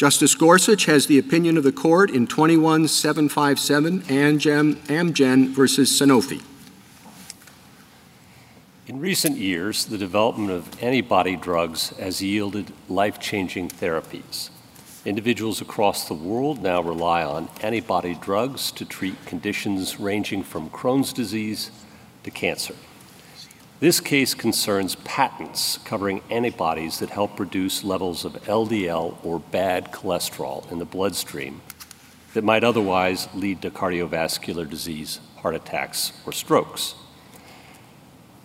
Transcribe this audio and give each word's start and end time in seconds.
Justice 0.00 0.34
Gorsuch 0.34 0.86
has 0.86 1.08
the 1.08 1.18
opinion 1.18 1.58
of 1.58 1.62
the 1.62 1.72
court 1.72 2.08
in 2.08 2.26
21757 2.26 4.00
Amgen, 4.04 4.76
Amgen 4.86 5.48
versus 5.48 5.90
Sanofi. 5.90 6.42
In 8.86 8.98
recent 8.98 9.36
years, 9.36 9.84
the 9.84 9.98
development 9.98 10.52
of 10.52 10.82
antibody 10.82 11.36
drugs 11.36 11.90
has 11.98 12.22
yielded 12.22 12.72
life 12.88 13.20
changing 13.20 13.68
therapies. 13.68 14.48
Individuals 15.04 15.60
across 15.60 16.08
the 16.08 16.14
world 16.14 16.62
now 16.62 16.80
rely 16.80 17.22
on 17.22 17.50
antibody 17.60 18.14
drugs 18.14 18.72
to 18.72 18.86
treat 18.86 19.26
conditions 19.26 20.00
ranging 20.00 20.42
from 20.42 20.70
Crohn's 20.70 21.12
disease 21.12 21.70
to 22.22 22.30
cancer. 22.30 22.74
This 23.80 23.98
case 23.98 24.34
concerns 24.34 24.94
patents 24.94 25.78
covering 25.78 26.20
antibodies 26.28 26.98
that 26.98 27.08
help 27.08 27.40
reduce 27.40 27.82
levels 27.82 28.26
of 28.26 28.34
LDL 28.44 29.16
or 29.24 29.38
bad 29.38 29.90
cholesterol 29.90 30.70
in 30.70 30.78
the 30.78 30.84
bloodstream 30.84 31.62
that 32.34 32.44
might 32.44 32.62
otherwise 32.62 33.26
lead 33.34 33.62
to 33.62 33.70
cardiovascular 33.70 34.68
disease, 34.68 35.20
heart 35.38 35.54
attacks, 35.54 36.12
or 36.26 36.32
strokes. 36.32 36.94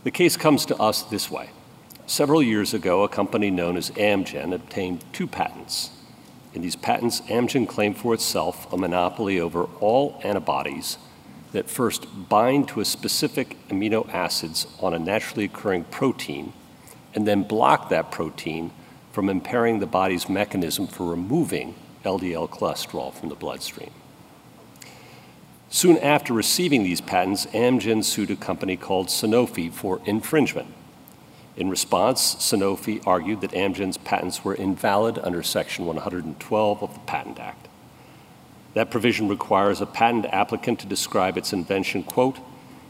The 0.05 0.11
case 0.11 0.37
comes 0.37 0.65
to 0.67 0.77
us 0.77 1.01
this 1.01 1.29
way. 1.29 1.49
Several 2.07 2.41
years 2.41 2.73
ago, 2.73 3.03
a 3.03 3.09
company 3.09 3.51
known 3.51 3.75
as 3.75 3.91
Amgen 3.91 4.55
obtained 4.55 5.03
two 5.11 5.27
patents. 5.27 5.89
In 6.53 6.61
these 6.61 6.77
patents, 6.77 7.19
Amgen 7.21 7.67
claimed 7.67 7.97
for 7.97 8.13
itself 8.13 8.71
a 8.71 8.77
monopoly 8.77 9.41
over 9.41 9.65
all 9.81 10.17
antibodies 10.23 10.97
that 11.55 11.69
first 11.69 12.05
bind 12.27 12.67
to 12.67 12.81
a 12.81 12.85
specific 12.85 13.57
amino 13.69 14.07
acids 14.13 14.67
on 14.81 14.93
a 14.93 14.99
naturally 14.99 15.45
occurring 15.45 15.85
protein 15.85 16.51
and 17.13 17.25
then 17.25 17.43
block 17.43 17.87
that 17.87 18.11
protein 18.11 18.71
from 19.13 19.29
impairing 19.29 19.79
the 19.79 19.85
body's 19.85 20.27
mechanism 20.27 20.85
for 20.85 21.09
removing 21.09 21.73
LDL 22.03 22.49
cholesterol 22.49 23.13
from 23.13 23.29
the 23.29 23.35
bloodstream. 23.35 23.91
Soon 25.69 25.97
after 25.99 26.33
receiving 26.33 26.83
these 26.83 26.99
patents, 26.99 27.45
Amgen 27.47 28.03
sued 28.03 28.31
a 28.31 28.35
company 28.35 28.75
called 28.75 29.07
Sanofi 29.07 29.71
for 29.71 30.01
infringement. 30.05 30.67
In 31.55 31.69
response, 31.69 32.35
Sanofi 32.35 33.01
argued 33.07 33.39
that 33.39 33.51
Amgen's 33.51 33.97
patents 33.97 34.43
were 34.43 34.55
invalid 34.55 35.17
under 35.19 35.41
Section 35.41 35.85
112 35.85 36.83
of 36.83 36.93
the 36.93 36.99
Patent 36.99 37.39
Act. 37.39 37.64
That 38.75 38.91
provision 38.91 39.29
requires 39.29 39.79
a 39.79 39.85
patent 39.85 40.25
applicant 40.27 40.79
to 40.81 40.85
describe 40.85 41.37
its 41.37 41.53
invention, 41.53 42.03
quote, 42.03 42.37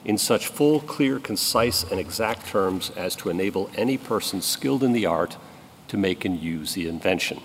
in 0.03 0.17
such 0.17 0.47
full, 0.47 0.79
clear, 0.79 1.19
concise, 1.19 1.83
and 1.83 1.99
exact 1.99 2.47
terms 2.47 2.91
as 2.95 3.15
to 3.17 3.29
enable 3.29 3.69
any 3.75 3.97
person 3.97 4.41
skilled 4.41 4.83
in 4.83 4.93
the 4.93 5.05
art 5.05 5.37
to 5.87 5.97
make 5.97 6.25
and 6.25 6.39
use 6.39 6.73
the 6.73 6.87
invention. 6.89 7.39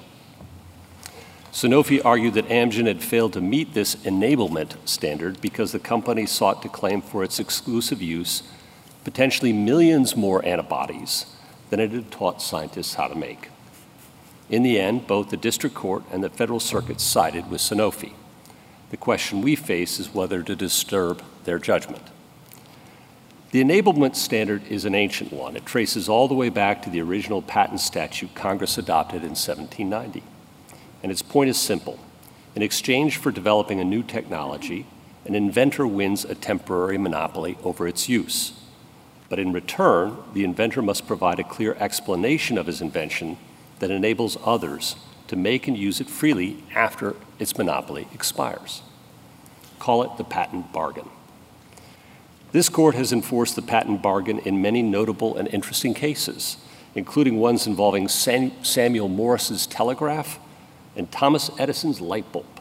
Sanofi 1.52 2.02
argued 2.02 2.34
that 2.34 2.48
Amgen 2.48 2.86
had 2.86 3.02
failed 3.02 3.34
to 3.34 3.42
meet 3.42 3.74
this 3.74 3.96
enablement 3.96 4.76
standard 4.88 5.40
because 5.42 5.72
the 5.72 5.78
company 5.78 6.24
sought 6.24 6.62
to 6.62 6.68
claim 6.68 7.02
for 7.02 7.22
its 7.22 7.38
exclusive 7.38 8.00
use 8.00 8.42
potentially 9.04 9.52
millions 9.52 10.16
more 10.16 10.44
antibodies 10.46 11.26
than 11.68 11.80
it 11.80 11.90
had 11.90 12.10
taught 12.10 12.40
scientists 12.40 12.94
how 12.94 13.06
to 13.06 13.14
make. 13.14 13.50
In 14.48 14.62
the 14.62 14.80
end, 14.80 15.06
both 15.06 15.28
the 15.28 15.36
district 15.36 15.74
court 15.74 16.04
and 16.10 16.24
the 16.24 16.30
federal 16.30 16.60
circuit 16.60 17.00
sided 17.00 17.50
with 17.50 17.60
Sanofi. 17.60 18.14
The 18.90 18.96
question 18.96 19.42
we 19.42 19.56
face 19.56 19.98
is 19.98 20.14
whether 20.14 20.42
to 20.42 20.56
disturb 20.56 21.22
their 21.44 21.58
judgment. 21.58 22.02
The 23.52 23.62
enablement 23.62 24.14
standard 24.14 24.62
is 24.68 24.84
an 24.84 24.94
ancient 24.94 25.32
one. 25.32 25.56
It 25.56 25.66
traces 25.66 26.08
all 26.08 26.28
the 26.28 26.34
way 26.34 26.50
back 26.50 26.82
to 26.82 26.90
the 26.90 27.00
original 27.00 27.42
patent 27.42 27.80
statute 27.80 28.34
Congress 28.34 28.78
adopted 28.78 29.22
in 29.22 29.30
1790 29.30 30.22
and 31.02 31.10
its 31.10 31.22
point 31.22 31.50
is 31.50 31.58
simple. 31.58 31.98
In 32.54 32.62
exchange 32.62 33.16
for 33.16 33.30
developing 33.30 33.80
a 33.80 33.84
new 33.84 34.02
technology, 34.02 34.86
an 35.24 35.34
inventor 35.34 35.86
wins 35.86 36.24
a 36.24 36.34
temporary 36.34 36.98
monopoly 36.98 37.56
over 37.62 37.86
its 37.86 38.08
use. 38.08 38.52
But 39.28 39.38
in 39.38 39.52
return, 39.52 40.16
the 40.34 40.44
inventor 40.44 40.82
must 40.82 41.06
provide 41.06 41.38
a 41.38 41.44
clear 41.44 41.76
explanation 41.78 42.58
of 42.58 42.66
his 42.66 42.80
invention 42.80 43.36
that 43.78 43.90
enables 43.90 44.36
others 44.44 44.96
to 45.30 45.36
make 45.36 45.68
and 45.68 45.78
use 45.78 46.00
it 46.00 46.10
freely 46.10 46.56
after 46.74 47.14
its 47.38 47.56
monopoly 47.56 48.08
expires. 48.12 48.82
Call 49.78 50.02
it 50.02 50.16
the 50.18 50.24
patent 50.24 50.72
bargain. 50.72 51.08
This 52.50 52.68
court 52.68 52.96
has 52.96 53.12
enforced 53.12 53.54
the 53.54 53.62
patent 53.62 54.02
bargain 54.02 54.40
in 54.40 54.60
many 54.60 54.82
notable 54.82 55.36
and 55.36 55.46
interesting 55.46 55.94
cases, 55.94 56.56
including 56.96 57.38
ones 57.38 57.68
involving 57.68 58.08
Sam 58.08 58.50
Samuel 58.64 59.06
Morse's 59.06 59.68
telegraph 59.68 60.40
and 60.96 61.08
Thomas 61.12 61.48
Edison's 61.60 62.00
light 62.00 62.32
bulb. 62.32 62.60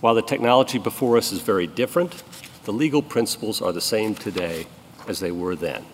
While 0.00 0.14
the 0.14 0.22
technology 0.22 0.78
before 0.78 1.16
us 1.16 1.32
is 1.32 1.40
very 1.40 1.66
different, 1.66 2.22
the 2.62 2.72
legal 2.72 3.02
principles 3.02 3.60
are 3.60 3.72
the 3.72 3.80
same 3.80 4.14
today 4.14 4.68
as 5.08 5.18
they 5.18 5.32
were 5.32 5.56
then. 5.56 5.84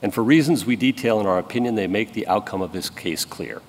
And 0.00 0.14
for 0.14 0.22
reasons 0.22 0.64
we 0.64 0.76
detail 0.76 1.18
in 1.18 1.26
our 1.26 1.40
opinion, 1.40 1.74
they 1.74 1.88
make 1.88 2.12
the 2.12 2.28
outcome 2.28 2.62
of 2.62 2.70
this 2.70 2.88
case 2.88 3.24
clear. 3.24 3.60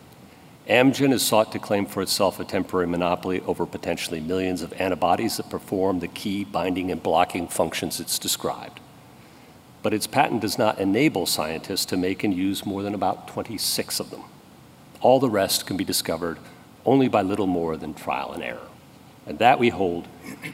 Amgen 0.67 1.11
has 1.11 1.21
sought 1.21 1.51
to 1.51 1.59
claim 1.59 1.85
for 1.85 2.01
itself 2.01 2.39
a 2.39 2.43
temporary 2.43 2.87
monopoly 2.87 3.39
over 3.41 3.67
potentially 3.67 4.19
millions 4.19 4.63
of 4.63 4.73
antibodies 4.73 5.37
that 5.37 5.49
perform 5.49 5.99
the 5.99 6.07
key 6.07 6.43
binding 6.43 6.91
and 6.91 7.03
blocking 7.03 7.47
functions 7.47 7.99
it's 7.99 8.17
described. 8.17 8.79
But 9.83 9.93
its 9.93 10.07
patent 10.07 10.41
does 10.41 10.57
not 10.57 10.79
enable 10.79 11.27
scientists 11.27 11.85
to 11.85 11.97
make 11.97 12.23
and 12.23 12.33
use 12.33 12.65
more 12.65 12.81
than 12.81 12.95
about 12.95 13.27
26 13.27 13.99
of 13.99 14.09
them. 14.09 14.23
All 15.01 15.19
the 15.19 15.29
rest 15.29 15.67
can 15.67 15.77
be 15.77 15.83
discovered 15.83 16.39
only 16.83 17.07
by 17.07 17.21
little 17.21 17.45
more 17.45 17.77
than 17.77 17.93
trial 17.93 18.31
and 18.31 18.41
error. 18.41 18.67
And 19.27 19.37
that, 19.37 19.59
we 19.59 19.69
hold, 19.69 20.07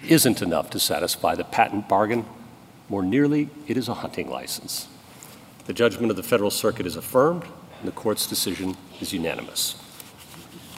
isn't 0.05 0.41
enough 0.41 0.69
to 0.71 0.79
satisfy 0.79 1.35
the 1.35 1.45
patent 1.45 1.87
bargain. 1.87 2.25
More 2.89 3.03
nearly, 3.03 3.49
it 3.67 3.77
is 3.77 3.87
a 3.87 3.93
hunting 3.93 4.29
license. 4.29 4.89
The 5.67 5.73
judgment 5.73 6.09
of 6.09 6.17
the 6.17 6.23
Federal 6.23 6.51
Circuit 6.51 6.85
is 6.85 6.97
affirmed, 6.97 7.43
and 7.79 7.87
the 7.87 7.93
court's 7.93 8.27
decision 8.27 8.75
is 8.99 9.13
unanimous. 9.13 9.80